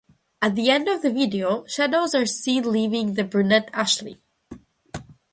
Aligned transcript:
At 0.41 0.55
the 0.55 0.71
end 0.71 0.87
of 0.87 1.03
the 1.03 1.11
video, 1.11 1.63
shadows 1.67 2.15
are 2.15 2.25
seen 2.25 2.63
leaving 2.71 3.13
the 3.13 3.23
brunette 3.23 3.69
Ashlee. 3.71 4.17